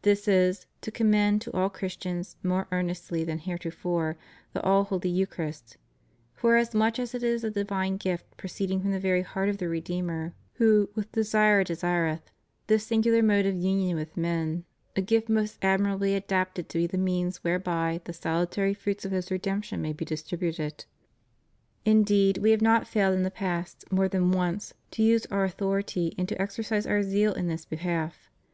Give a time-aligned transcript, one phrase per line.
[0.00, 4.16] This is, to commend to all Christians, more earnestly than heretofore,
[4.54, 5.76] the all holy Eucharist,
[6.32, 10.32] forasmuch as it is a divine gift proceeding from the very Heart of the Redeemer,
[10.54, 12.30] who "with desire desireth"
[12.68, 14.64] this singular mode of union with men,
[14.96, 19.30] a gift most admirably adapted to be the means whereby the salutary fruits of His
[19.30, 20.86] redemption may be distributed.
[21.84, 26.14] Indeed We have not failed in the past, more than once, to use Our authority
[26.16, 28.30] and to exercise Our zeal in this behalf.